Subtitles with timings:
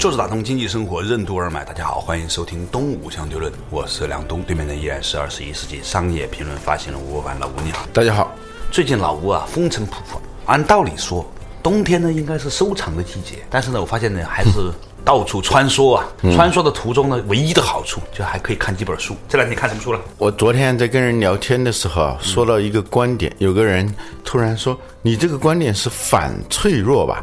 [0.00, 7.86] 坐着打通经济生活任督二脉，大家好，欢迎收听东吴相对论，我是梁东，对面的依然是二十一世纪商业评论发行人吴伯凡，老吴你好。
[7.92, 8.34] 大家好，
[8.70, 10.16] 最近老吴啊风尘仆仆，
[10.46, 11.22] 按道理说
[11.62, 14.72] 冬天呢应该是收藏的季节，但是呢我发现呢还是
[15.04, 19.14] 到处穿梭啊，穿梭的途中呢唯一的好处就还可以看几本书。
[19.28, 20.00] 这两天看什么书了？
[20.16, 23.94] 我昨天在跟人聊天的时候啊，说到一个观点，有个人
[24.24, 27.22] 突然说：“你这个观点是反脆弱吧？”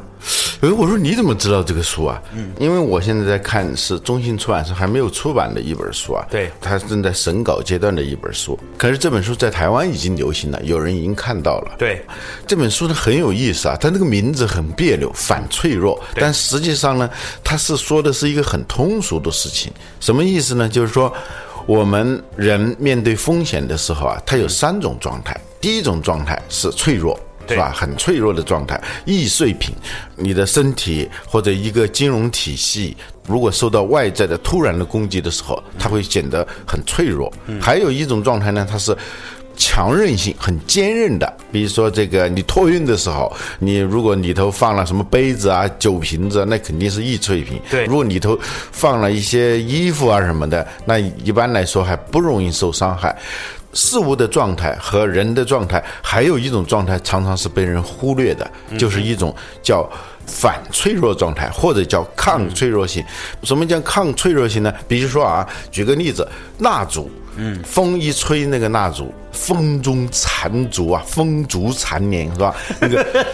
[0.62, 2.22] 哎，我说你怎么知道这个书啊？
[2.34, 6.26] 嗯，因为我现在在看是中信出版社还没有出版的一本书啊。
[6.32, 8.58] 对，它正在审稿阶段的一本书。
[8.76, 11.76] 可是这本书在台湾已经流行了，有人已经看到了。
[11.78, 12.04] 对，
[12.48, 17.08] 这本书呢很有意思啊，它那个名字很别扭，反脆弱，但实际上呢，
[17.44, 19.72] 它是说的是一个很通俗的事情。
[20.00, 20.68] 什么意思呢？
[20.68, 21.14] 就是说，
[21.68, 25.40] 我们人面对风险的时候啊，它有三种状态。
[25.62, 27.20] 第一种状态是脆弱。
[27.48, 27.72] 是吧？
[27.76, 29.74] 很脆弱的状态，易碎品，
[30.16, 32.96] 你的身体或者一个金融体系，
[33.28, 37.32] 如果受到外在的突然的攻击的时候，它会显得很脆弱。
[37.62, 38.96] 还有一种状态呢，它是
[39.56, 47.60] 强韧性很坚韧的，比如说这个你托运的时候，你如果里头放了什么杯子啊、酒瓶子，那肯定是易碎品。
[47.70, 48.38] 对，如果里头
[48.72, 53.18] 放了一些衣服啊什么的，那一般来说还不容易受伤害。
[53.74, 59.88] 事物的状态和人的状态，还有一种状态常常是被人忽略的，就是一种叫
[60.26, 63.04] 反脆弱状态，或者叫抗脆弱性。
[63.44, 64.74] 什么叫抗脆弱性呢？
[64.88, 66.28] 比如说啊，举个例子，
[66.60, 72.56] 蜡烛，嗯，风一吹，那个蜡烛风中残烛啊，风烛残年是吧？
[72.82, 73.26] 那个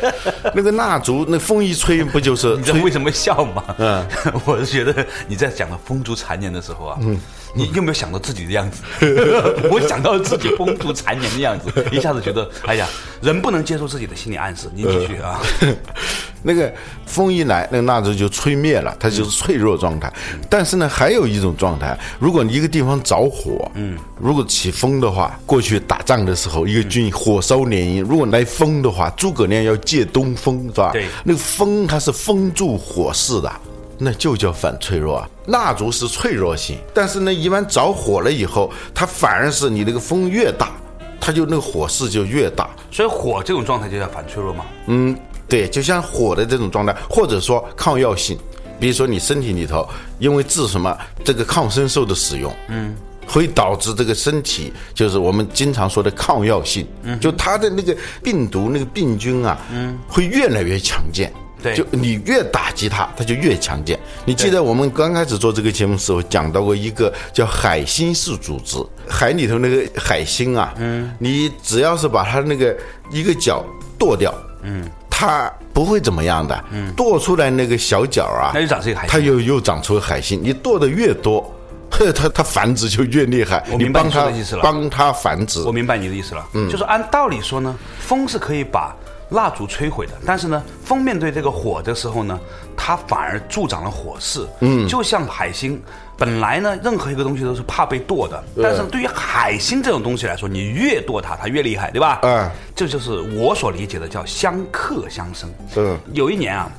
[0.55, 3.63] 那个蜡烛，那风一吹，不就是 你知道为什么笑吗？
[3.77, 4.05] 嗯，
[4.45, 7.19] 我是觉得你在讲到风烛残年的时候啊，嗯。
[7.56, 8.81] 你有没有想到自己的样子？
[9.72, 12.88] 我想到自己风烛残年的样子， 一下子觉得，哎呀，
[13.22, 14.68] 人不能接受自己的心理暗示。
[14.74, 15.40] 你继续啊。
[16.46, 16.69] 那个
[17.06, 20.12] 风一来，那个蜡烛就吹灭了，它就是脆弱状态。
[20.50, 30.90] 但是呢，还有一种状态，如果你一个地方着火，嗯，如果起风的话，过去打仗的时候，一个军火烧连营，如果来风的话，诸葛亮要借东风，是吧？
[30.91, 33.50] 对，那个风它是封住火势的。
[33.97, 35.29] 那就叫反脆弱啊！
[35.47, 40.71] 蜡烛是脆弱性，但是呢，一般着火了以后，它反而是你那个风越大，
[41.19, 42.69] 它就那个火势就越大。
[42.91, 44.65] 所以火这种状态就叫反脆弱吗？
[44.87, 45.17] 嗯，
[45.47, 48.37] 对，就像火的这种状态，或者说抗药性，
[48.79, 49.87] 比如说你身体里头
[50.19, 52.95] 因为治什么这个抗生素的使用，嗯，
[53.27, 61.31] 会导致这个身体就是我们经常说的抗药性，嗯，就它的那个病毒那个病菌啊，嗯，会越来越强健。
[61.75, 63.97] 就你越打击它，它就越强健。
[64.25, 72.75] 你记得我们刚开始做这个节目时候讲到过一个叫海星式组织，海里头那个海星啊，嗯，你只要是把它那个
[73.12, 73.63] 一个角
[73.97, 80.40] 剁掉，嗯，它不会怎么样的，嗯，剁出来那个小角啊，它又长这个海，它又又长出海星。
[80.44, 81.41] 你剁的越多，
[81.90, 83.63] 呵它它繁殖就越厉害。
[83.72, 85.62] 我明白你的意思了，帮它繁殖。
[85.62, 88.96] 我明白你的意思了，嗯，就是按道理说呢，风是可以把。
[89.33, 92.39] 蜡烛摧毁的，但是呢，风面对这个火的时候呢，
[92.77, 94.47] 它反而助长了火势。
[94.61, 95.81] 嗯，就像海星，
[96.17, 102.19] 本来呢，任何一个东西都是怕被剁的，但是对于海星这种东西来说，你越剁它，它越厉害，对吧？
[102.23, 105.51] 嗯，这就是我所理解的叫相克相生。
[105.75, 106.72] 嗯，有一年啊。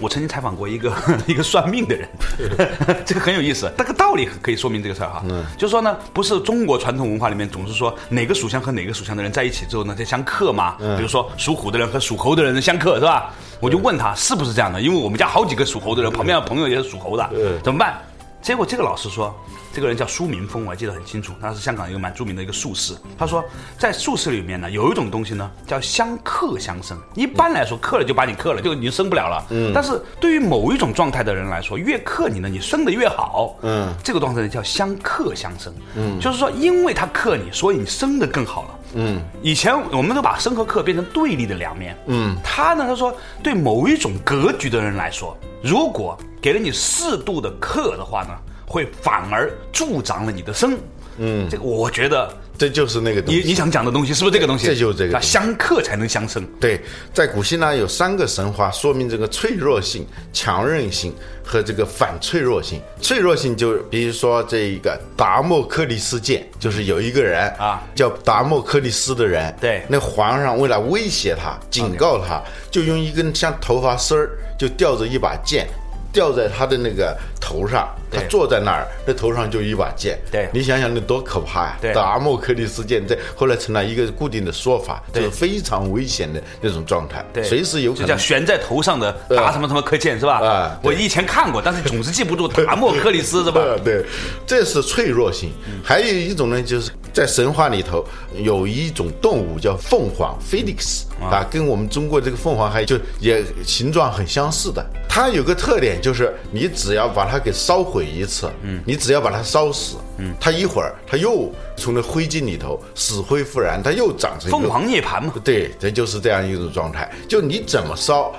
[0.00, 0.92] 我曾经采访过一个
[1.26, 2.08] 一个算命的人，
[3.04, 3.70] 这个很有意思。
[3.76, 5.22] 这个道理可以说明这个事儿哈，
[5.56, 10.76] 就是说呢，不是中国传统文化里面总是说哪个属相和哪个属相的人在一起之后呢，才相克吗？
[10.96, 13.32] 比如说属虎的人和属猴的人相克是吧？
[13.60, 17.28] 我就问他是不是这样的，因为我们家好几个属猴的人，旁边的朋友也是属猴的，
[17.64, 17.98] 怎么办？
[18.46, 19.34] 结果这个老师说。
[19.74, 22.94] 这个人叫苏明峰，我还记得很清楚，他是香港一个蛮著名的一个术士。
[23.18, 23.44] 他说，
[23.76, 26.96] 在术士里面呢，有一种东西呢叫相克相生。
[27.14, 29.46] 一般来说，克了就把你克了，就你就生不了了。
[29.50, 29.72] 嗯。
[29.74, 33.54] 但是对于某一种状态的人来说，越克你呢，你生的越好。
[33.60, 33.92] 嗯。
[34.02, 35.70] 这个状态呢叫相克相生。
[35.94, 36.18] 嗯。
[36.18, 38.78] 就是说，因为他克你，所以你生的更好了。
[38.96, 39.20] 嗯。
[39.42, 41.96] 以前我们都把生和克变成对立的两面。
[42.06, 42.36] 嗯。
[42.42, 48.36] 他呢，他说，对某一种格局的人来说，如果给了你适度的克的话呢？
[48.66, 50.76] 会反而助长了你的生，
[51.18, 53.40] 嗯，这个我觉得这就是那个东西。
[53.40, 54.66] 你你想讲的东西是不是这个东西？
[54.66, 56.44] 这就是这个啊，相克才能相生。
[56.60, 56.80] 对，
[57.14, 61.14] 在古希腊有三个神话说明这个脆弱性、强韧性
[61.44, 62.80] 和这个反脆弱性。
[63.00, 75.68] 脆弱性就比如说这一个达摩克里斯剑，就是有一个人啊叫达摩克里斯的人，对那皇上为了威胁他、警告他，就用一根像头发丝儿就吊着一把剑。
[76.16, 80.18] 吊在他的那个头上，他坐在那儿，那头上就一把剑。
[80.32, 81.76] 对你想想那多可怕呀！
[81.78, 88.08] 对达摩克里斯剑，这后来成了一个固定的说法，就是非常危险的那种状态，对，随时有可能。
[88.08, 90.40] 就叫悬在头上的达什么什么克剑是吧？
[90.40, 93.60] 啊对我以前看过，但是总是记不住达摩 克里斯是吧？
[93.60, 94.02] 呃，对，
[94.46, 95.52] 这是脆弱性。
[95.84, 98.02] 还有一种呢，就是在神话里头
[98.42, 104.82] 有一种动物叫凤凰 （phoenix） 啊，跟我们中国这个凤凰还就也形状很相似的。
[105.16, 115.32] 它有个特点，就是你只要把它给烧毁一次，嗯，你只要把它烧死，嗯，它一会儿它又从那灰烬里头死灰复燃，它又长成一个凤凰涅槃嘛。
[115.42, 117.10] 对，这就是这样一种状态。
[117.26, 118.30] 就你怎么烧，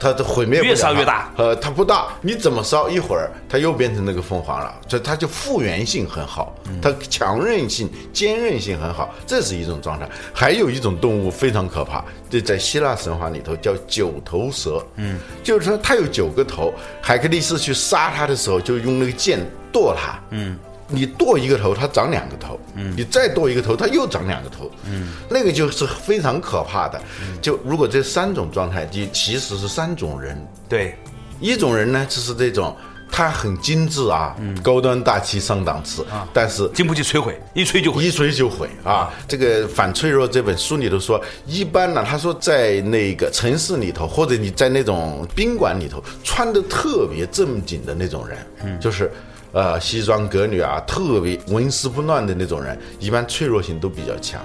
[0.00, 4.74] 它的毁灭不了越烧越大呃，它不大，你怎么烧一会儿，它又变成那个凤凰了。
[4.88, 10.08] 这它就复原性很好，它强韧性、坚韧性很好，这是一种状态。
[10.32, 14.82] 还有一种动物非常可怕，这在希腊神话里头叫九头蛇。
[14.96, 19.38] 嗯，就是说它有九个头，海克力斯去杀它的时候，就用那个剑
[19.70, 20.18] 剁它。
[20.30, 20.58] 嗯。
[20.90, 24.70] 你剁一个头，它长两个头；嗯，你再剁一个头，它又长两个头。
[24.84, 27.00] 嗯，那个就是非常可怕的。
[27.40, 30.36] 就如果这三种状态，你其实是三种人。
[30.68, 30.96] 对，
[31.40, 32.76] 一种人呢，就是这种
[33.10, 38.04] 他很精致啊，高端大气上档次，啊但是经不起摧毁，一吹就毁。
[38.04, 39.12] 一吹就毁啊！
[39.26, 49.10] 这个《反脆弱》这本书里头说，一般呢，他说在那个城市里头，或者你在那种宾馆里头，穿的特别正经的那种人，嗯，就是。
[49.52, 54.40] 呃，西装革履啊，特别纹丝不乱的那种人，一般脆弱性都比较强。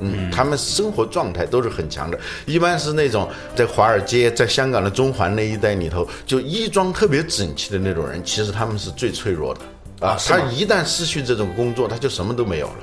[0.00, 10.16] 嗯，他们生活状态都是很强的，一般是那种在华尔街、在香港的中环那一带里头，就衣装特别整齐的那种人，其实他们是最脆弱的啊。
[10.24, 12.76] 他一旦失去这种工作，他就什么都没有了。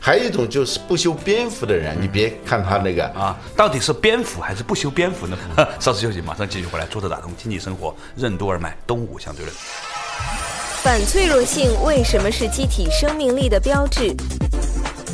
[0.00, 5.36] 还有一种就是不修边幅的人，你别看他那个啊，到底是边幅还是不修边幅呢？
[5.78, 6.86] 稍事休息，马上继续回来。
[6.86, 9.54] 坐着打通经济生活，任督二脉，东吴相对论。
[10.90, 14.10] 反脆弱性为什么是机体生命力的标志？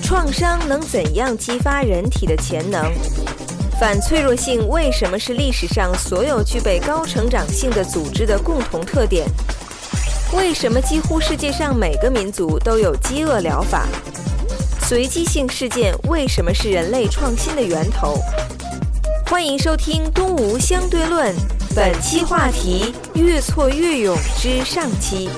[0.05, 2.93] 创伤能怎样激发人体的潜能？
[3.81, 9.27] 反脆弱性为什么是历史上所有具备高成长性的组织的共同特点？
[10.33, 13.89] 为什么几乎世界上每个民族都有饥饿疗法？
[14.83, 18.17] 随机性事件为什么是人类创新的源头？
[19.29, 21.35] 欢迎收听《东吴相对论》，
[21.75, 25.29] 本期话题：越挫越勇之上期。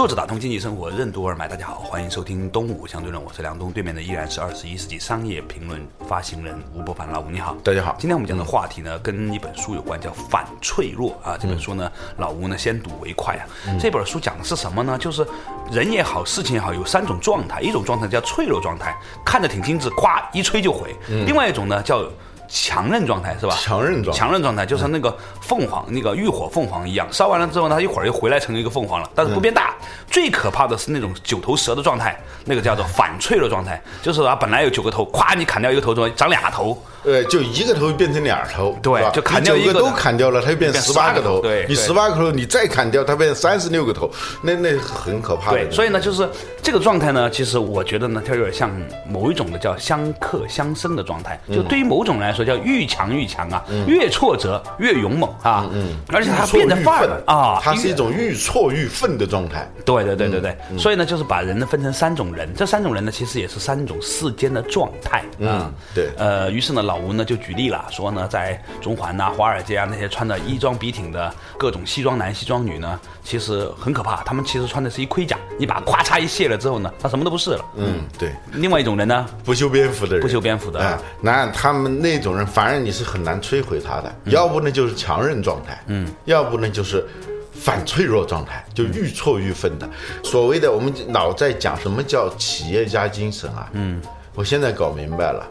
[0.00, 1.46] 作者打通经济生活，任督二脉。
[1.46, 11.36] 大家好，欢迎收听《东吴相对论》，我是梁东，对面的依然是二十一世纪商业评论发行人吴伯凡，老吴你好，大家好今天我们讲的话题呢，跟一本书有关，叫《反脆弱》啊。
[11.38, 13.44] 这本书呢，老吴呢先睹为快啊。
[13.78, 14.96] 这本书讲的是什么呢？
[14.96, 15.22] 就是
[15.70, 20.88] 人也好，事情也好，有三种状态，一种状态叫脆弱状态，看着挺精致，咵一吹就毁；
[21.26, 22.02] 另外一种呢叫
[22.50, 23.56] 强韧状态，是吧？
[23.58, 29.74] 强韧状态强韧状态就是那个凤凰，那个浴火凤凰一样，烧完了之后呢，它一会儿又回来成一个凤凰了，但是不变大。
[30.10, 41.42] 最可怕的是那种九头蛇的状态，那个叫做反脆弱状态，就是它本来有九个头，咵你砍掉一个头之后长俩头，对，就一个头变成俩头，对就砍掉一个的都砍掉了，它就变变十八个头头。
[41.42, 44.10] 对对你十八个头，你再砍掉，它变成三十六个头，
[44.42, 45.58] 那那很可怕的。
[45.58, 46.28] 对，所以呢，就是
[46.60, 48.68] 这个状态呢，其实我觉得呢，它有点像
[49.08, 51.38] 某一种的叫相克相生的状态。
[51.48, 55.68] 就对于某种人来说，叫愈强愈强啊，越挫折越勇猛啊。
[55.72, 59.70] 嗯，而且他变着法儿的啊，他是一种愈挫愈奋的状态。
[59.84, 65.66] 对对对对对，所以呢，就是把人呢分成三种人，这三种人呢，其实也是三种世间的状态啊。
[65.66, 77.64] 嗯对呃，于是呢，老吴呢就举例了，说呢，在中环呐、华尔街啊那些穿的衣装笔挺的各种西装男、西装女呢，其实很可怕，他们其实穿的是一盔甲，你把它咵嚓一卸了之后呢，他什么都不是了。
[77.76, 84.14] 嗯，对，另外一种人呢，不修边幅的人，不修边幅的哎，那他们那种人，反而你是很难摧毁他的。
[84.26, 87.06] 要不呢就是强韧状态，嗯，要不呢就是
[87.52, 89.88] 反脆弱状态，就愈挫愈奋的。
[90.22, 94.00] 所谓的我们老在讲什么叫企业家精神啊，嗯，
[94.34, 95.46] 我现在搞明白了，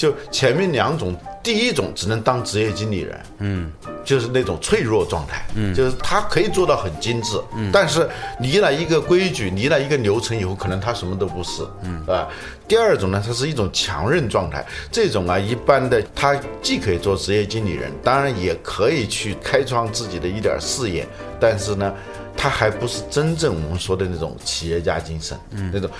[0.00, 3.70] 就前面两种，第一种只能当职业经理人，嗯，
[4.02, 12.26] 就是那种脆弱状态，嗯，就是他可以做到很精致，嗯，但是离了一个规矩，离了一个流程以后，可能他什么都不是，嗯啊。
[12.66, 21.06] 第二种呢，它是一种强韧状态，这种啊，一般的他既可以做职业经理人，当然也可以去开创自己的一点事业，
[21.38, 21.92] 但是呢，
[22.34, 25.90] 他还不是真正我们说的那种企业家精神，嗯那种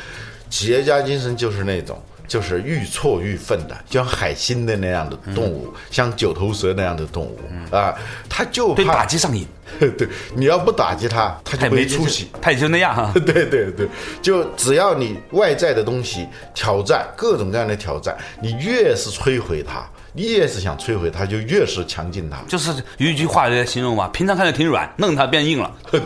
[0.49, 2.03] 企业家精神就是那种。
[2.31, 7.37] 就是愈挫愈奋的，就像海星的那样的动物，像九头蛇那样的动物
[7.75, 7.93] 啊，
[8.29, 9.45] 他就对打击上瘾，
[9.99, 10.07] 对，
[10.37, 13.13] 你要不打击他，他就没出息息。，他也就那样 哈。
[13.27, 13.89] 对对对，
[14.23, 22.39] 就只要你外在的东西挑战各种各样的挑战，你越是摧毁它，你越是想摧毁它，就越是强劲它。
[22.47, 26.01] 就是有一句话来形容嘛，平常看着挺软，弄它变硬了， 对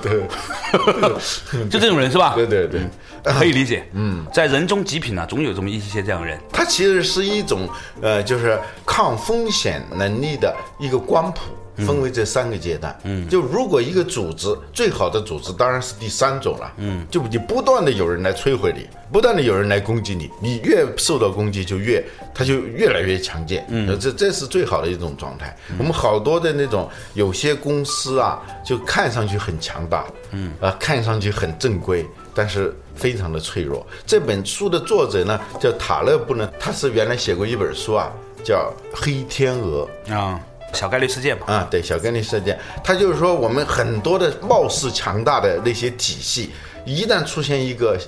[1.69, 2.33] 就这种人是吧？
[2.35, 2.81] 对对对，
[3.39, 3.89] 可以理解。
[3.93, 6.39] 嗯，在人中极品呢，总有这么一些这样的人。
[6.53, 7.69] 它其实是一种
[8.03, 11.41] 呃，就是抗风险能力的一个光谱。
[11.79, 22.01] 分为这三个阶段，嗯，就如果一个组织最好的组织当然是第三种了，嗯，就你不断的有人来摧毁你，不断的有人来攻击你，你越受到攻击就越
[22.33, 25.53] 他就越来越强健，嗯，这这是最好的一种状态。
[25.77, 33.87] 我们好多的那种有些公司啊，就看上去很强大，嗯，啊，看上去很正规，但是非常的脆弱。
[34.07, 38.11] 这本书的作者呢叫塔勒布呢，他是原来写过一本书啊，
[38.43, 39.89] 叫《黑天鹅》。
[40.15, 40.41] 啊、
[40.73, 41.47] 小概率事件嘛。
[41.47, 46.51] 啊，对，小概率事件，他就是说我们很多的貌似强大的那些体系，
[46.85, 47.99] 一旦出现一个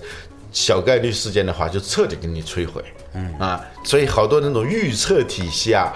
[0.52, 2.82] 小概率事件的话，就彻底给你摧毁。
[3.14, 5.92] 嗯啊，所以好多那种预测体系啊。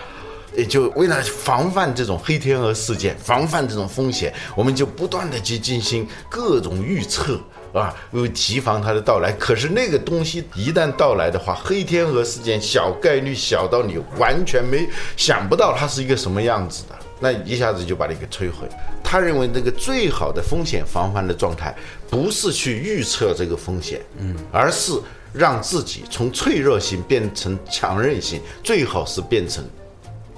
[0.57, 7.39] 也就为了防范这种黑天鹅事件，防范这种风险，我们就不断的去进行各种预测
[7.73, 9.33] 啊，为提防它的到来。
[9.33, 18.69] 可是那个东西一旦到来的话，黑天鹅事件小概率小到你完全没想不到它是一个什么样子的，那一下子就把你给摧毁。
[19.03, 21.75] 他认为那个最好的风险防范的状态，
[22.09, 24.93] 不是去预测这个风险，嗯，而是
[25.33, 29.65] 让自己从脆弱性变成强韧性，最好是变成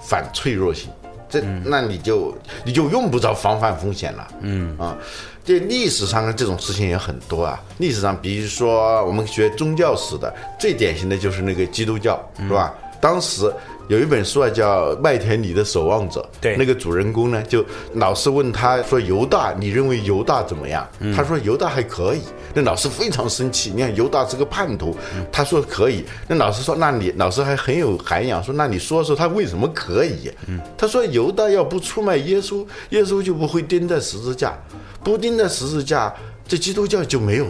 [0.00, 0.90] 反脆弱性。
[1.28, 4.96] 这那你就你就用不着防范风险了，嗯啊，
[5.44, 7.60] 这历史上的这种事情也很多啊。
[7.78, 12.72] 历史上，比如说我们学宗教史的，最典型的就是那个基督教，是吧？
[13.00, 13.52] 当时
[13.88, 22.20] 有一本书啊，叫《麦田里的守望者》，对那个主人公呢，就老师问他说：“犹大，你认为犹大怎么样？”他说：“犹大还可以。”
[22.54, 24.96] 那老师非常生气，你看犹大是个叛徒，
[25.30, 26.04] 他说可以。
[26.28, 30.30] 那老师说：“那你老师还很有涵养，说那你说说他为什么可以？”
[30.78, 34.56] 他说：“犹大要不出卖耶稣，耶稣就不会钉在十字架，
[35.02, 36.14] 不钉在十字架，
[36.46, 37.46] 这基督教就没有。”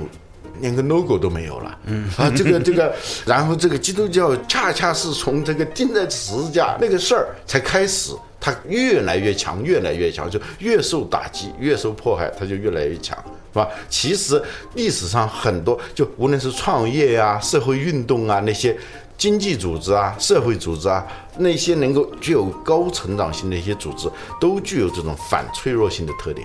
[0.60, 2.94] 连个 logo 都没有了，嗯啊，这个这个，
[3.26, 13.16] 然后这个基督教恰恰是从这个钉在十字架那个事儿才开始，它越来越强，越来越强，就越受打击，越受迫害，它就越来越强，
[13.52, 13.68] 是吧？
[13.88, 14.42] 其实
[14.74, 18.76] 历史上很多，就无论是创业呀、社会运动啊那些。
[19.18, 21.06] 经济组织啊，社会组织啊，
[21.38, 26.44] 那些能够具有高成长性的一些组织，都具有这种反脆弱性的特点。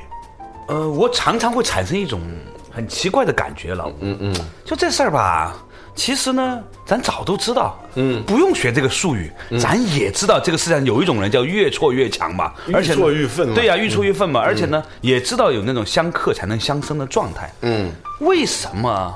[0.68, 2.22] 呃，我常常会产生一种
[2.78, 3.92] 很奇怪的感觉了。
[4.02, 5.56] 嗯嗯，就这事儿吧，
[5.96, 7.76] 其实呢，咱早都知道。
[7.96, 17.52] 嗯，不用学这个术语，咱也知道这个世界上有一种人叫越挫越强嘛，而且呢愈挫愈奋嘛对呀、愈挫愈奋嘛，而且呢，也知道有那种相克才能相生的状态。
[17.62, 19.14] 嗯，为什么？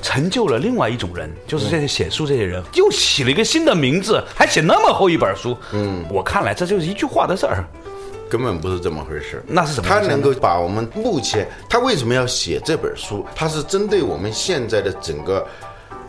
[0.00, 5.56] 成就了另外一种人，就是这些写书这些人，又起了一个新的名字，还写那么厚一本书。
[5.72, 7.64] 嗯，我看来这就是一句话的事儿。
[8.34, 9.40] 根本不是这么回事。
[9.46, 13.24] 那是什么他能够把我们目前他为什么要写这本书？
[13.32, 15.46] 他是针对我们现在的整个，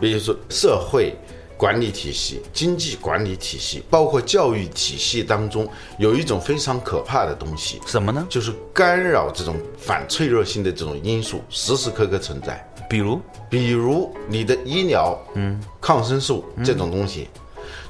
[0.00, 1.14] 比如说社会
[1.56, 5.68] 管理体系、经济管理体系，包括教育体系当中，
[6.00, 8.26] 有一种非常可怕的东西，什么呢？
[8.28, 12.68] 就是干扰这种反脆弱性的这种因素，时时刻刻存在。
[12.90, 17.28] 比如，比如你的医疗，嗯，抗生素这种东西，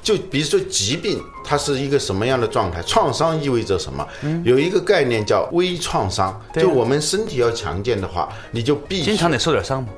[0.01, 2.81] 就比如说疾病，它是一个什么样的状态？
[2.83, 4.07] 创伤意味着什么？
[4.43, 9.89] 有一个概念叫微创伤，就我们身体要强健的话，你就必须经常得受点伤嘛。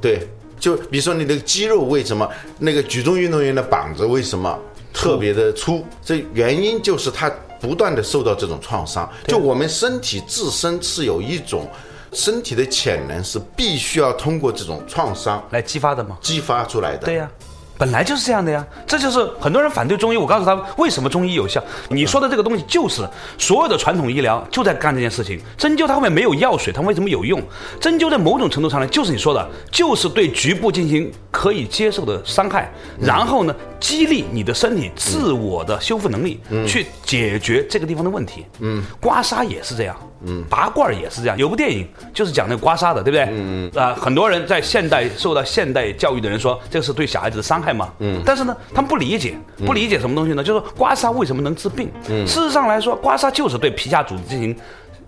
[0.00, 0.28] 对，
[0.60, 4.58] 就比如说你的肌肉为什么那个举重运动员的膀子为什么
[4.92, 5.84] 特别的粗？
[6.04, 9.08] 这原因就是他不断的受到这种创伤。
[9.26, 11.68] 就我们身体自身是有一种
[12.12, 16.16] 身体的潜能，是必须要通过这种创伤来激发的吗？
[16.20, 17.06] 激发出来的。
[17.06, 17.30] 对呀、
[17.78, 18.66] 本来就是这样的呀。
[18.86, 20.16] 这就是很多人反对中医。
[20.16, 21.62] 我告诉他，为什么中医有效？
[21.88, 23.08] 你说的这个东西就是
[23.38, 25.40] 所有的传统医疗就在干这件事情。
[25.56, 27.40] 针灸它后面没有药水，它为什么有用？
[27.80, 38.44] 针灸在某种程度上呢，就是你说的，就是对局部进行可以接受的伤害，然后呢，激励你的身体自我的修复能力，去解决这个地方的问题。
[38.60, 39.96] 嗯，刮痧也是这样。
[40.26, 41.38] 嗯，拔罐也是这样。
[41.38, 43.24] 有部电影就是讲那个刮痧的，对不对？
[43.30, 43.80] 嗯嗯。
[43.80, 47.92] 啊、很多人在现代受到现代教育的人说，这个是对小孩子的伤害嘛？
[48.00, 48.20] 嗯。
[48.26, 50.42] 但是呢，他们不理解，不理解什么东西呢？
[50.42, 51.88] 就是说刮痧为什么能治病？
[52.08, 52.26] 嗯。
[52.26, 54.56] 事实上来说，刮痧就是对皮下组织进行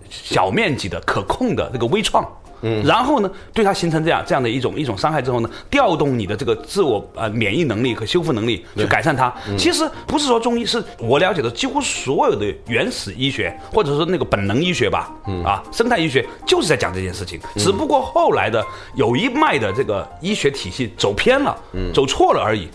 [0.09, 2.25] 小面积的可控的这个微创。
[2.61, 9.33] 嗯，然后呢，对它形成这样这样的一种一种伤害之后呢，调动你的这个自我呃免疫能力和修复能力去改善它。
[9.57, 15.11] 其实不是说中医，是我了解的几乎所有的原始医学或者说那个本能医学吧，
[15.45, 17.39] 啊，生态医学就是在讲这件事情。
[17.57, 18.65] 只不过后来的
[18.95, 21.57] 有一脉的这个医学体系走偏了，
[21.93, 22.67] 走错了而已。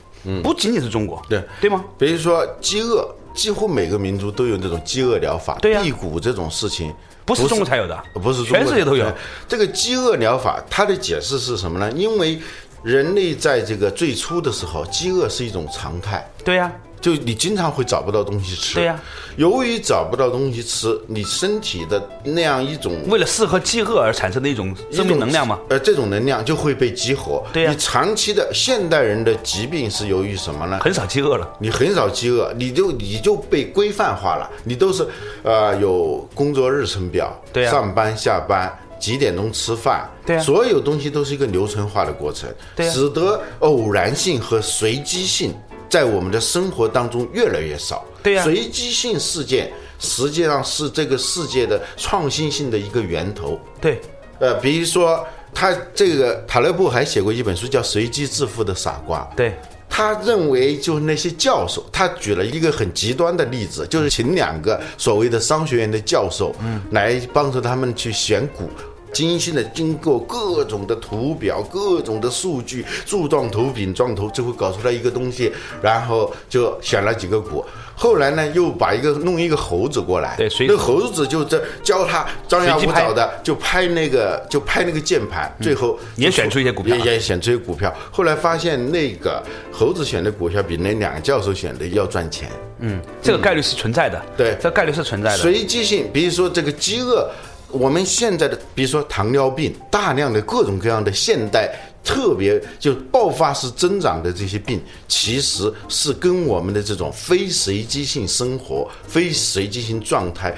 [0.43, 1.85] 不仅仅是中国，对对吗？
[1.97, 6.93] 比如说饥饿，几乎每个民族都有这种饥饿疗法，对呀辟谷这种事情。
[7.25, 9.12] 不是中国才有的，不是中国全世界都有。
[9.49, 11.90] 这个饥饿疗法，它的解释是什么呢？
[11.93, 12.40] 因为
[12.85, 16.73] 人类在这个最初的时候，饥饿是一种常态，对呀、
[17.07, 18.75] 就你经常会找不到东西吃。
[18.75, 19.01] 对呀
[19.37, 25.61] 由于找不到东西吃，你身体的那样一种为了适合饥饿而产生的一种生命能量吗？
[25.69, 27.47] 呃，这种能量就会被激活。
[27.53, 30.81] 对呀你长期的现代人的疾病是由于什么呢？
[30.83, 31.49] 很少饥饿了。
[31.61, 35.07] 你很少饥饿，你就你就被规范化了，你都是
[35.45, 45.55] 呃有工作日程表，对呀上班下班几点钟吃饭，对呀所有东西都是一个流程化的过程，对呀使得偶然性和随机性
[45.88, 48.43] 在我们的生活当中越来越少，对呀。
[48.43, 54.00] 随机性事件实际上是这个世界的创新性的一个源头，对，
[54.38, 59.57] 呃，比如说他这个塔勒布还写过一本书叫《随机致富的傻瓜》，对，
[59.88, 68.69] 他认为就是那些教授，他举了一个很极端的例子，就是请两个所谓的商学院的教授，嗯，来帮助他们去选股。
[69.13, 77.65] 精心的经过各种的图表、各种的数据，柱状图、饼状图，最后搞出来一个东西，然后就选了几个股。
[77.99, 92.51] 后来呢，又把一个弄一个猴子过来，对随那个猴子就这教他张牙舞爪的就拍那个就拍那个键盘，最后也选出一些股票也也选这些股票，后来发现那个猴子选的股票比那两个教授选的要赚钱。
[92.81, 94.23] 嗯，这个概率是存在的。
[94.37, 95.39] 对这个概率是存在的。
[95.39, 97.27] 随机性，比如说这个饥饿，
[97.76, 110.54] 我们现在的比如说糖尿病，大量的各种各样的现代特别就爆发式增长的这些病，其实是跟我们的这种非随机性生活、非随机性状态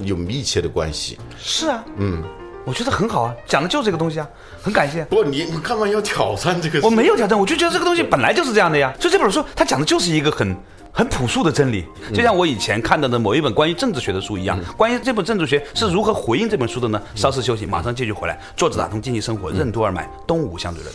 [0.00, 1.18] 有密切的关系。
[1.42, 2.22] 是啊，嗯，
[2.64, 4.28] 我觉得很好啊，讲的就是这个东西啊，
[4.62, 5.04] 很感谢。
[5.06, 6.80] 不，你你干嘛要挑战这个？
[6.82, 8.94] 我没有挑战，我就觉得这个东西本来就是这样的呀。
[9.00, 10.56] 所以这本书它讲的就是一个很
[10.96, 14.56] 很朴素的真理，就像我以前看到的某一本关于政治学的书一样。
[14.76, 17.02] 关于这本政治学是如何回应这本书的呢？
[17.16, 18.38] 稍事休息，马上继续回来。
[18.56, 20.94] 作者打通经济生活，任督二脉，东吴相对论。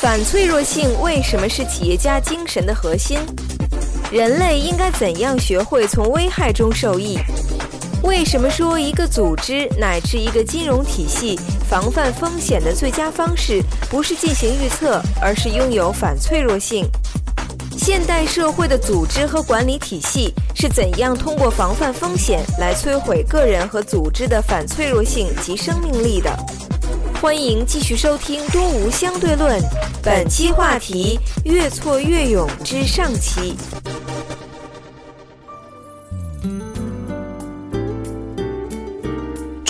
[0.00, 3.18] 反脆弱性为什么是企业家精神的核心？
[4.12, 7.18] 人类应该怎样学会从危害中受益？
[8.04, 11.36] 为什么说一个组织乃至一个金融体系
[11.68, 16.86] 防范风险的最佳方式不是进行预测，而是拥有反脆弱性？
[17.82, 26.30] 现代社会的组织和管理体系是怎样通过防范风险来摧毁个人和组织的反脆弱性及生命力的？
[27.22, 29.58] 欢迎继续收听《东吴相对论》，
[30.02, 33.56] 本期话题：越挫越勇之上期。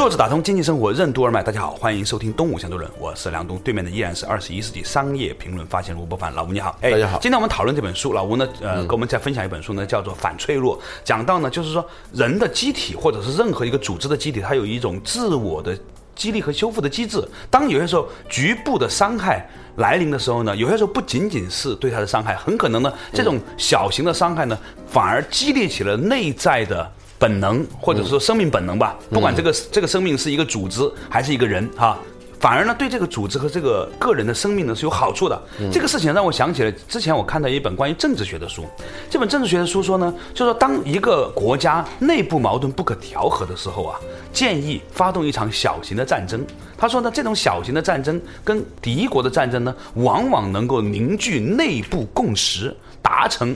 [0.00, 1.42] 作者打通经济生活，任督二脉。
[1.42, 6.32] 大家好，欢迎收听《东吴相对论》，我是梁东，对面的依然是二十一世纪商业评论发现人吴伯凡。
[6.32, 15.78] 老吴你好，哎大家好今天我们讨论这本书，老吴呢，呃，跟我们再分享一本书呢，叫做《反脆弱》，讲到呢，就是说人的机体或者是任何一个组织的机体，它有一种自我的
[16.14, 17.22] 激励和修复的机制。
[17.50, 26.90] 当有些时候局部的伤害来临的时候呢，有些时候不仅仅是对它的伤害，很可能呢，这种小型的伤害呢，反而激励起了内在的。
[27.20, 31.98] 本能或者说生命本能吧，不管这个这个生命是一个组织还是一个人哈，
[32.38, 35.42] 反而呢对这个组织和这个个人的生命呢是有好处的。
[35.70, 38.64] 这个事情让我想起了之前我看到一本关于政治学的书，
[39.10, 44.00] 这本政治学的书说呢，就说当一个国家内部矛盾不可调和的时候啊，
[44.32, 46.42] 建议发动一场小型的战争。
[46.78, 53.54] 他说呢，这种小型的战争跟敌国的战争呢，往往能够凝聚内部共识，达成。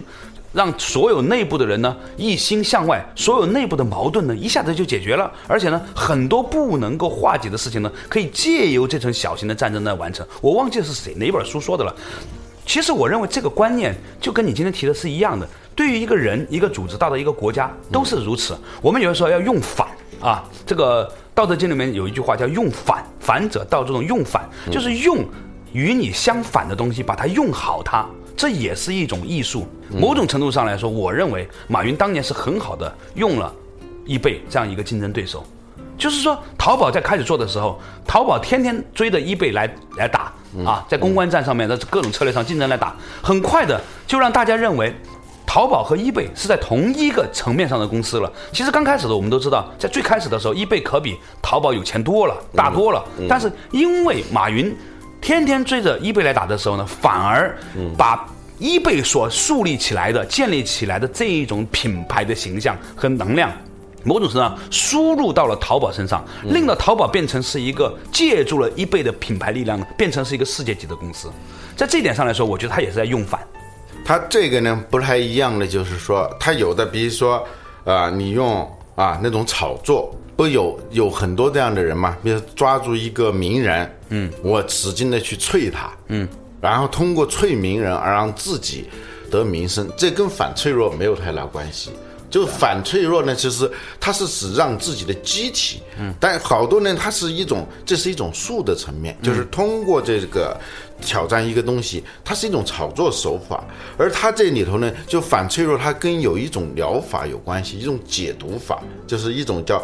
[0.55, 10.27] 让所有内部的人呢一心向外，所有内部的矛盾呢一下子就解决了，而且呢很多不能够化解的事情呢，可以借由这场小型的战争来完成。
[10.41, 11.95] 我忘记是谁哪本书说的了。
[12.65, 18.57] 其实我认为这个观念就跟你今天提的是一样的，对于一个人、一个组织到了一个国家都是如此。
[18.81, 19.87] 我们有的时候要用反
[20.19, 25.23] 啊，这个《道德经》里面有一句话叫“用反”，反者道，这种用反就是用
[25.75, 28.07] 与你相反的东西，把它用好它。
[28.37, 29.67] 这也是一种艺术。
[29.91, 33.53] 某种程度上来说，我认为马云当年是很好的用了
[34.05, 35.45] 易贝这样一个竞争对手。
[35.97, 40.33] 就是说，淘宝在开始做的时候，淘宝天天追着易贝来来打
[40.67, 44.95] 啊，在公关战上面，的各种策略上竞争来打，很快的就让大家认为。
[45.47, 48.33] 淘宝和 eBay 是在同一个层面上的公司了。
[48.51, 53.05] 其实刚开始的我们都知道，在最开始的时候，eBay 可比淘宝有钱多了，大多了。
[53.29, 54.75] 但是因为马云
[55.25, 57.57] 天天追着 eBay 来打的时候呢，反而
[57.97, 58.29] 把
[58.61, 63.51] eBay 所树立起来的、建立起来的这一种品牌的形象和能量。
[64.03, 71.31] 某种程度上输入到了淘宝身上，令到淘宝变成是一个借助了 eBay 的品牌力量呢，变成是一个世界级的公司。
[71.75, 73.41] 在这一点上来说，我觉得它也是在用反。
[74.05, 77.43] 它这个呢不太一样的就是说，它有的比如说，
[77.87, 82.17] 啊、你用啊那种炒作，不有有很多这样的人嘛？
[82.23, 86.29] 比如抓住一个名人，嗯，我使劲的去啐他，嗯，
[86.61, 88.85] 然后通过啐名人而让自己
[89.31, 91.91] 得名声，这跟反脆弱没有太大关系。
[92.31, 93.71] 就反脆弱呢，其实
[94.01, 100.57] 它是指让自己的机体，嗯，但好多人它是一种，这是一种术的层面，就是通过这个
[101.01, 103.63] 挑战一个东西，它是一种炒作手法，
[103.97, 109.81] 而它这里头呢，就反脆弱，它跟有一种疗法有关系，一种解读法，就是一种叫。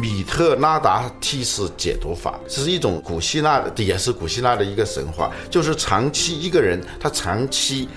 [0.00, 7.88] 米特拉达蒂斯解读法，这是一种古希腊的，也是古希腊的一个神话，就是长期一个人，他长期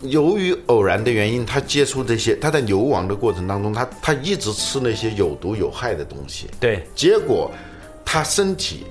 [0.00, 7.50] 由于偶然的原因，他接触这些，他在流亡的过程当中，他他一直吃那些有毒有害的东西，对，结果
[8.04, 8.84] 他身体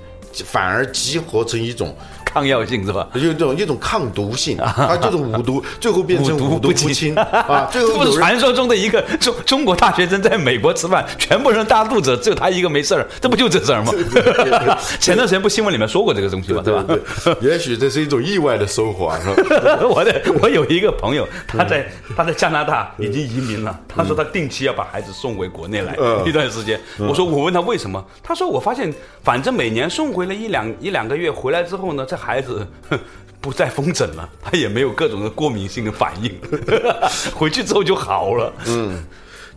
[0.46, 1.96] 反而激活成一种
[2.32, 3.08] 抗药性是吧？
[3.14, 7.68] 有一种一种抗毒性，它就是五毒， 最后变成五毒不侵侵啊！
[7.72, 13.92] 最后这不是传说中的一个中中国大学生在美国吃饭，全部人大肚子，只有他一个没事儿，这不就这事儿吗？
[15.00, 16.62] 前段时间不新闻里面说过这个东西吗？
[16.64, 16.84] 对吧？
[17.42, 19.12] 也许这是一种意外的收获？
[19.90, 23.78] 我的我有一个朋友，他在他在加拿大已经移民了。
[23.88, 26.80] 他说他定期要把孩子送回国内来嗯一段时间。
[26.98, 28.04] 我说我问他为什么？
[28.24, 32.68] 他说我发现反正每年送回来一两一两个月，回来之后呢，这孩子。
[32.90, 33.00] 哼
[33.42, 36.32] 不再风疹了，他也没有各种的过敏性的反应，
[37.34, 38.54] 回去之后就好了。
[38.68, 39.04] 嗯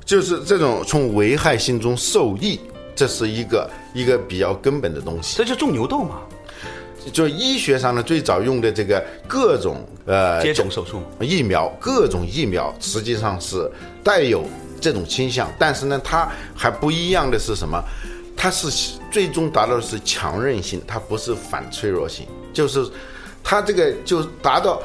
[0.06, 2.58] 就是这种从危害性中受益，
[2.96, 5.36] 这是一个一个比较根本的东西。
[5.36, 6.20] 这就种牛痘嘛，
[7.12, 11.02] 就医学上呢，最早用的这个各种呃接种手术。
[11.20, 13.70] 疫苗，各种疫苗实际上是
[14.02, 14.46] 带有
[14.80, 17.78] 这种倾向，但是呢，它还不一样的是什么？
[18.34, 22.88] 它是最终达到的是强韧性，它不是反脆弱性，就是
[23.42, 24.80] 它这个就达到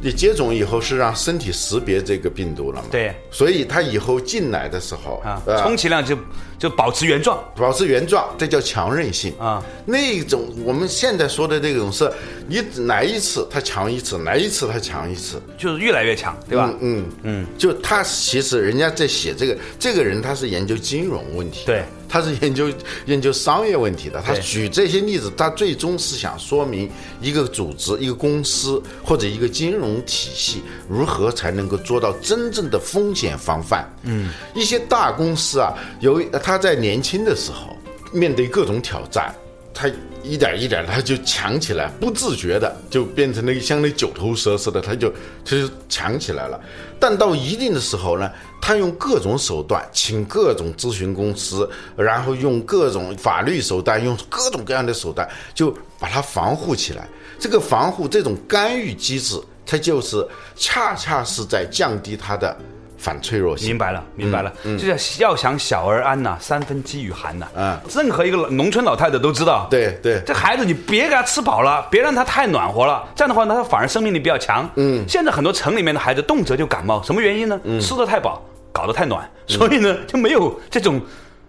[0.00, 2.88] 你接种以后是让身体识别这个病毒了嘛？
[2.90, 6.18] 对，所以它以后进来的时候啊，呃充其量就
[6.62, 7.42] 就保持原状。
[7.56, 9.60] 保持原状，这叫强韧性啊。
[9.84, 12.08] 那种我们现在说的这种是，
[12.46, 16.72] 你来一次它强一次，来一次它强一次，就是越来越强，对吧？
[16.80, 22.72] 嗯嗯，就他其实人家在写这个，这个人他是研究金融问题，对，他是研究
[23.06, 24.22] 研究商业问题的。
[24.24, 26.88] 他举这些例子，他最终是想说明
[27.20, 33.92] 一个组织、一个公司或者一个金融体系如何才能够做到真正的风险防范。
[34.04, 37.74] 嗯，一些大公司啊，由于他在年轻的时候
[38.12, 39.34] 面对各种挑战，
[39.72, 39.90] 他
[40.22, 45.10] 一点一点他就强起来，不自觉的就变成了像那九头蛇似的，他就
[45.46, 46.60] 他就强起来了。
[47.00, 57.08] 但到一定的时候呢，他用各种手段，请各种咨询公司，然后用各种法律手段，用各种各样的手段，就把它防护起来。
[57.38, 60.22] 这个防护这种干预机制，它就是
[60.54, 62.54] 恰恰是在降低它的
[63.02, 63.78] 反脆弱性明。
[63.78, 67.48] 白了，明白了，就叫要想小儿安呐、三分饥与寒呐。
[67.56, 69.66] 嗯任何一个农村老太太都知道。
[69.68, 74.68] 对对这孩子你别给他吃饱了，别让他太暖和了，这样的话呢，他反而生命力比较强。
[74.76, 77.60] 嗯，现在很多城里面的孩子动辄就感冒，什么原因呢？
[77.80, 81.00] 吃的太饱，搞得太暖，所以呢就没有这种。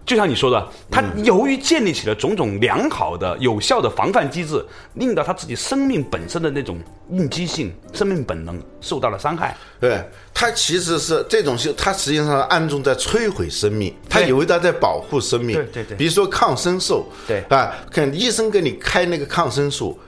[0.06, 4.62] 就像你说的，他由于建立起了种种良好的、有效的防范机制，
[4.94, 6.78] 令到他自己生命本身的那种
[7.10, 9.56] 应激性、生命本能受到了伤害。
[9.80, 10.02] 对，
[10.34, 15.56] 他其实是这种是，它实际上暗中在摧毁生命，他以为他在保护生命。
[15.56, 19.98] 对对对比如说抗生素，对啊，看医生给你开那个抗生素，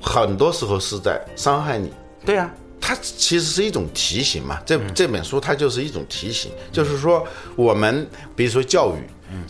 [0.00, 1.92] 很多时候是在伤害你。
[2.24, 7.26] 对呀、它其实是一种提醒嘛，这这本书它就是一种提醒，就是说
[7.56, 8.98] 我们比如说教育，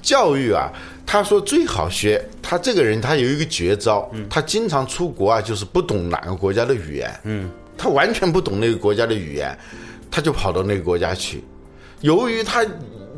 [0.03, 0.71] 教育啊，
[1.07, 9.57] 他说最好学，他这个人他有一个绝招，他经常出国啊，就是不懂哪个国家的语言，嗯，他完全不懂那个国家的语言，
[10.11, 11.43] 他就跑到那个国家去，
[12.01, 12.65] 由于他。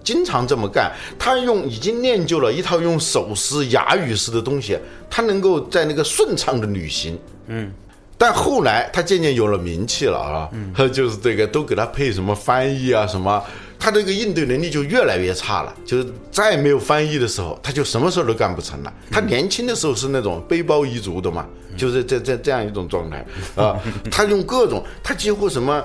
[0.04, 4.78] 经常这么干，他用已经练就了一套用手势、哑语式的东西，
[5.10, 7.72] 他能够在那个顺畅的旅行，嗯。
[8.16, 13.42] 但后来他渐渐有了名气了啊，他 就是这个都给他配什么翻译啊什么，
[13.86, 15.72] 他这个应对能力就越来越差了。
[15.84, 18.92] 就是再没有翻译的时候，他就什么事儿都干不成了。
[19.12, 21.46] 他年轻的时候是那种背包一族的嘛，
[21.76, 23.78] 就是这这这样一种状态啊。
[24.10, 25.80] 他用各种，他几乎什么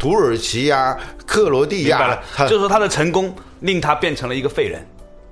[0.00, 4.82] 土耳其呀、克罗地亚了，，就是说他的成功令他变成了一个废人。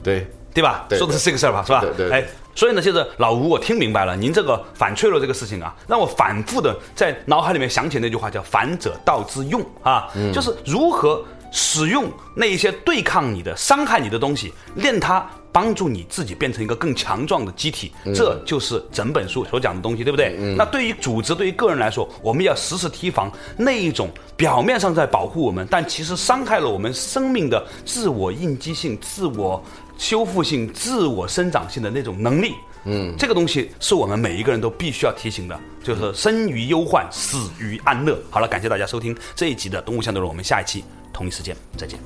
[0.03, 0.85] 对对吧？
[0.91, 1.81] 对说的是这个事儿吧，是吧？
[1.81, 15.25] 对对对哎，所以呢，就是老吴，我听明白了，您这个反脆弱这个事情啊，让我反复的在脑海里面想起那句话，叫“反者道之用”啊，嗯就是如何使用那一些对抗你的、伤害你的东西，练它。
[15.55, 20.35] 帮助你自己变成一个更强壮的机体，嗯这就是整本书所讲的东西，对不对？
[20.57, 29.63] 那对于组织、对于个人来说，我们要时时提防那一种表面上在保护我们，但其实伤害了我们生命的自我应激性、自我
[29.99, 32.55] 修复性、自我生长性的那种能力。
[32.87, 38.19] 嗯，这个东西是我们每一个人都必须要提醒的，就是生于忧患，死于安乐。
[38.31, 40.83] 好了，感谢大家收听这一集的《动物相对论》，我们下一期
[41.13, 41.99] 同一时间再见。